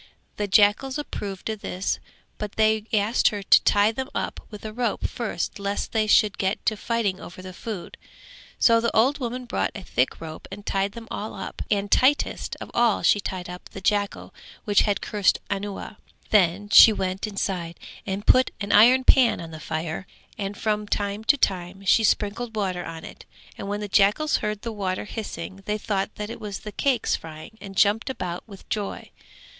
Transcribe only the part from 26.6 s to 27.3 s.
the cakes